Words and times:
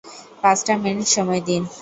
পাঁচটা 0.43 0.73
মিনিট 0.83 1.07
সময় 1.15 1.41
দিন! 1.47 1.61